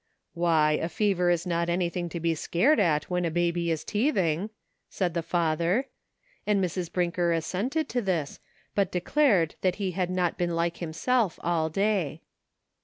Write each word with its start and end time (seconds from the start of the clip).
"Why, 0.33 0.79
a 0.81 0.89
fever 0.89 1.29
is 1.29 1.45
not 1.45 1.69
anything 1.69 2.09
to 2.09 2.19
be 2.19 2.33
scared 2.33 2.79
at 2.79 3.03
when 3.03 3.23
a 3.23 3.29
baby 3.29 3.69
is 3.69 3.83
teething," 3.83 4.49
said 4.89 5.13
the 5.13 5.21
father, 5.21 5.89
and 6.47 6.59
Mrs. 6.59 6.91
Brinker 6.91 7.31
assented 7.31 7.87
to 7.89 8.01
this, 8.01 8.39
but 8.73 8.91
declared 8.91 9.53
that 9.61 9.75
he 9.75 9.91
had 9.91 10.09
not 10.09 10.39
been 10.39 10.55
like 10.55 10.77
himself 10.77 11.37
all 11.43 11.69
day. 11.69 12.23